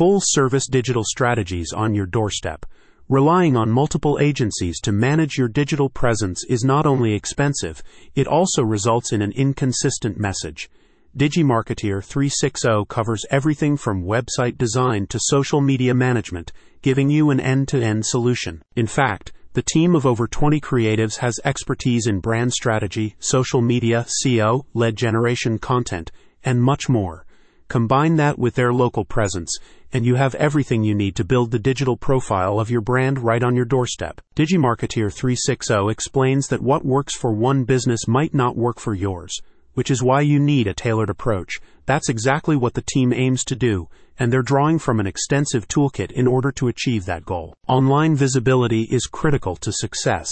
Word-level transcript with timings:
full 0.00 0.18
service 0.18 0.66
digital 0.66 1.04
strategies 1.04 1.74
on 1.74 1.94
your 1.94 2.06
doorstep. 2.06 2.64
Relying 3.10 3.54
on 3.54 3.68
multiple 3.68 4.18
agencies 4.18 4.80
to 4.80 4.92
manage 4.92 5.36
your 5.36 5.46
digital 5.46 5.90
presence 5.90 6.42
is 6.48 6.64
not 6.64 6.86
only 6.86 7.12
expensive, 7.12 7.82
it 8.14 8.26
also 8.26 8.62
results 8.62 9.12
in 9.12 9.20
an 9.20 9.30
inconsistent 9.32 10.18
message. 10.18 10.70
DigiMarketeer 11.18 12.02
360 12.02 12.86
covers 12.88 13.26
everything 13.30 13.76
from 13.76 14.06
website 14.06 14.56
design 14.56 15.06
to 15.08 15.20
social 15.20 15.60
media 15.60 15.92
management, 15.92 16.50
giving 16.80 17.10
you 17.10 17.28
an 17.28 17.38
end 17.38 17.68
to 17.68 17.82
end 17.82 18.06
solution. 18.06 18.62
In 18.74 18.86
fact, 18.86 19.34
the 19.52 19.60
team 19.60 19.94
of 19.94 20.06
over 20.06 20.26
20 20.26 20.62
creatives 20.62 21.18
has 21.18 21.38
expertise 21.44 22.06
in 22.06 22.20
brand 22.20 22.54
strategy, 22.54 23.16
social 23.18 23.60
media, 23.60 24.06
SEO, 24.24 24.64
lead 24.72 24.96
generation 24.96 25.58
content, 25.58 26.10
and 26.42 26.62
much 26.62 26.88
more. 26.88 27.26
Combine 27.70 28.16
that 28.16 28.36
with 28.36 28.56
their 28.56 28.72
local 28.72 29.04
presence, 29.04 29.56
and 29.92 30.04
you 30.04 30.16
have 30.16 30.34
everything 30.34 30.82
you 30.82 30.92
need 30.92 31.14
to 31.14 31.24
build 31.24 31.52
the 31.52 31.58
digital 31.60 31.96
profile 31.96 32.58
of 32.58 32.68
your 32.68 32.80
brand 32.80 33.20
right 33.20 33.44
on 33.44 33.54
your 33.54 33.64
doorstep. 33.64 34.20
DigiMarketeer 34.34 35.12
360 35.12 35.88
explains 35.88 36.48
that 36.48 36.64
what 36.64 36.84
works 36.84 37.14
for 37.14 37.32
one 37.32 37.62
business 37.62 38.08
might 38.08 38.34
not 38.34 38.56
work 38.56 38.80
for 38.80 38.92
yours 38.92 39.40
which 39.74 39.90
is 39.90 40.02
why 40.02 40.20
you 40.20 40.38
need 40.38 40.66
a 40.66 40.74
tailored 40.74 41.08
approach. 41.08 41.60
That's 41.86 42.08
exactly 42.08 42.56
what 42.56 42.74
the 42.74 42.82
team 42.82 43.12
aims 43.12 43.44
to 43.44 43.56
do, 43.56 43.88
and 44.18 44.32
they're 44.32 44.42
drawing 44.42 44.78
from 44.78 45.00
an 45.00 45.06
extensive 45.06 45.68
toolkit 45.68 46.10
in 46.12 46.26
order 46.26 46.52
to 46.52 46.68
achieve 46.68 47.04
that 47.06 47.24
goal. 47.24 47.54
Online 47.68 48.16
visibility 48.16 48.82
is 48.90 49.06
critical 49.06 49.56
to 49.56 49.72
success. 49.72 50.30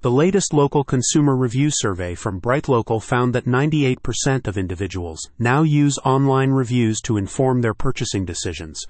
The 0.00 0.12
latest 0.12 0.52
local 0.54 0.84
consumer 0.84 1.34
review 1.34 1.70
survey 1.72 2.14
from 2.14 2.40
BrightLocal 2.40 3.02
found 3.02 3.34
that 3.34 3.46
98% 3.46 4.46
of 4.46 4.56
individuals 4.56 5.18
now 5.40 5.62
use 5.62 5.98
online 6.04 6.50
reviews 6.50 7.00
to 7.00 7.16
inform 7.16 7.62
their 7.62 7.74
purchasing 7.74 8.24
decisions, 8.24 8.80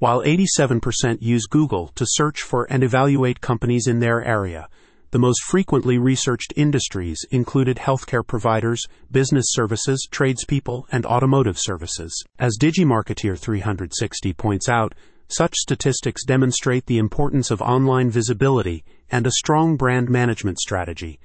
while 0.00 0.20
87% 0.20 1.18
use 1.22 1.46
Google 1.46 1.92
to 1.94 2.04
search 2.04 2.42
for 2.42 2.66
and 2.72 2.82
evaluate 2.82 3.40
companies 3.40 3.86
in 3.86 4.00
their 4.00 4.20
area. 4.24 4.68
The 5.12 5.20
most 5.20 5.44
frequently 5.44 5.96
researched 5.96 6.52
industries 6.56 7.24
included 7.30 7.76
healthcare 7.76 8.26
providers, 8.26 8.84
business 9.12 9.46
services, 9.50 10.08
tradespeople, 10.10 10.88
and 10.90 11.06
automotive 11.06 11.56
services. 11.56 12.24
As 12.36 12.58
DigiMarketeer 12.60 13.38
360 13.38 14.32
points 14.32 14.68
out, 14.68 14.92
such 15.28 15.54
statistics 15.54 16.24
demonstrate 16.24 16.86
the 16.86 16.98
importance 16.98 17.50
of 17.50 17.60
online 17.60 18.10
visibility 18.10 18.84
and 19.10 19.26
a 19.26 19.32
strong 19.32 19.76
brand 19.76 20.08
management 20.08 20.58
strategy. 20.58 21.20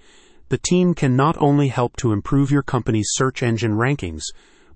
The 0.49 0.57
team 0.57 0.93
can 0.93 1.15
not 1.15 1.37
only 1.39 1.69
help 1.69 1.95
to 1.97 2.11
improve 2.11 2.51
your 2.51 2.63
company's 2.63 3.11
search 3.13 3.41
engine 3.41 3.73
rankings, 3.73 4.23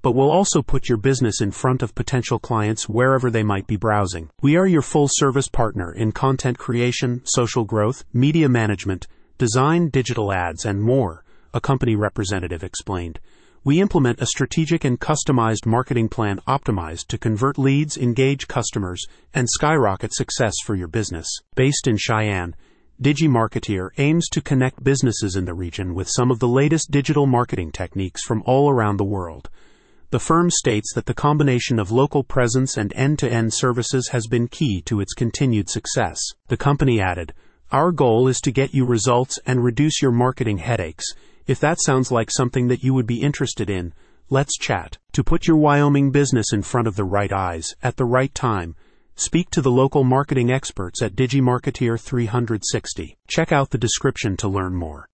but 0.01 0.15
will 0.15 0.31
also 0.31 0.61
put 0.61 0.87
your 0.87 0.97
business 0.97 1.41
in 1.41 1.51
front 1.51 1.81
of 1.81 1.93
potential 1.93 2.39
clients 2.39 2.87
wherever 2.87 3.29
they 3.29 3.43
might 3.43 3.67
be 3.67 3.75
browsing. 3.75 4.29
We 4.41 4.55
are 4.55 4.67
your 4.67 4.81
full 4.81 5.09
service 5.09 5.49
partner 5.49 5.91
in 5.91 6.13
content 6.13 6.57
creation, 6.57 7.21
social 7.25 7.65
growth, 7.65 8.05
media 8.13 8.47
management, 8.47 9.07
design, 9.37 9.89
digital 9.89 10.31
ads, 10.31 10.65
and 10.65 10.81
more, 10.81 11.23
a 11.53 11.59
company 11.59 11.95
representative 11.95 12.63
explained. 12.63 13.19
We 13.67 13.81
implement 13.81 14.21
a 14.21 14.25
strategic 14.27 14.85
and 14.85 14.97
customized 14.97 15.65
marketing 15.65 16.07
plan 16.07 16.39
optimized 16.47 17.07
to 17.07 17.17
convert 17.17 17.57
leads, 17.57 17.97
engage 17.97 18.47
customers, 18.47 19.03
and 19.33 19.45
skyrocket 19.49 20.13
success 20.13 20.53
for 20.63 20.73
your 20.73 20.87
business. 20.87 21.27
Based 21.53 21.85
in 21.85 21.97
Cheyenne, 21.97 22.55
DigiMarketeer 23.01 23.89
aims 23.97 24.29
to 24.29 24.41
connect 24.41 24.85
businesses 24.85 25.35
in 25.35 25.43
the 25.43 25.53
region 25.53 25.93
with 25.93 26.07
some 26.07 26.31
of 26.31 26.39
the 26.39 26.47
latest 26.47 26.91
digital 26.91 27.25
marketing 27.25 27.73
techniques 27.73 28.23
from 28.23 28.41
all 28.45 28.69
around 28.69 28.95
the 28.95 29.03
world. 29.03 29.49
The 30.11 30.19
firm 30.19 30.49
states 30.49 30.93
that 30.93 31.05
the 31.05 31.13
combination 31.13 31.77
of 31.77 31.91
local 31.91 32.23
presence 32.23 32.77
and 32.77 32.93
end 32.95 33.19
to 33.19 33.29
end 33.29 33.53
services 33.53 34.07
has 34.13 34.27
been 34.27 34.47
key 34.47 34.81
to 34.83 35.01
its 35.01 35.13
continued 35.13 35.69
success. 35.69 36.21
The 36.47 36.55
company 36.55 37.01
added, 37.01 37.33
Our 37.73 37.91
goal 37.91 38.29
is 38.29 38.39
to 38.43 38.51
get 38.53 38.73
you 38.73 38.85
results 38.85 39.39
and 39.45 39.61
reduce 39.61 40.01
your 40.01 40.13
marketing 40.13 40.59
headaches. 40.59 41.03
If 41.47 41.61
that 41.61 41.77
sounds 41.79 42.11
like 42.11 42.29
something 42.29 42.67
that 42.67 42.83
you 42.83 42.93
would 42.93 43.07
be 43.07 43.21
interested 43.21 43.69
in, 43.69 43.93
let's 44.29 44.57
chat. 44.57 44.97
To 45.13 45.23
put 45.23 45.47
your 45.47 45.55
Wyoming 45.55 46.11
business 46.11 46.51
in 46.51 46.61
front 46.61 46.89
of 46.89 46.97
the 46.97 47.05
right 47.05 47.31
eyes 47.31 47.73
at 47.81 47.95
the 47.95 48.03
right 48.03 48.35
time, 48.35 48.75
speak 49.15 49.49
to 49.51 49.61
the 49.61 49.71
local 49.71 50.03
marketing 50.03 50.51
experts 50.51 51.01
at 51.01 51.15
DigiMarketeer 51.15 52.01
360. 52.01 53.17
Check 53.27 53.53
out 53.53 53.69
the 53.69 53.77
description 53.77 54.35
to 54.35 54.49
learn 54.49 54.75
more. 54.75 55.05